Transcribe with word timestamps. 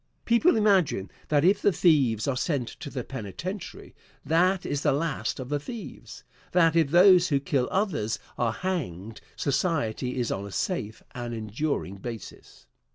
People 0.25 0.55
imagine 0.57 1.11
that 1.27 1.45
if 1.45 1.61
the 1.61 1.71
thieves 1.71 2.27
are 2.27 2.35
sent 2.35 2.69
to 2.69 2.89
the 2.89 3.03
penitentiary, 3.03 3.93
that 4.25 4.65
is 4.65 4.81
the 4.81 4.91
last 4.93 5.39
of 5.39 5.49
the 5.49 5.59
thieves; 5.59 6.23
that 6.53 6.75
if 6.75 6.89
those 6.89 7.27
who 7.27 7.39
kill 7.39 7.67
others 7.69 8.17
are 8.35 8.51
hanged, 8.51 9.21
society 9.35 10.17
is 10.19 10.31
on 10.31 10.47
a 10.47 10.51
safe 10.51 11.03
and 11.11 11.35
enduring 11.35 11.97
basis. 11.97 12.65